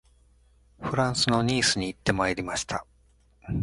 [0.79, 2.87] フランスのニースに行ってまいりました